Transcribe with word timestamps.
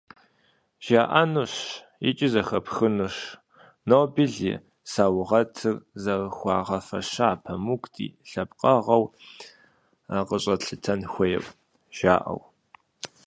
ЖаӀэнущ, 0.85 1.55
икӀи 2.07 2.27
зэхэпхынущ, 2.33 3.17
Нобель 3.89 4.39
и 4.51 4.53
саугъэтыр 4.91 5.75
зэрыхуагъэфэщара 6.03 7.41
Памук 7.43 7.83
ди 7.93 8.07
лъэпкъэгъуу 8.29 9.03
къыщӀэтлъытэн 10.27 11.01
хуейр, 11.11 11.45
жаӀэу. 11.97 12.39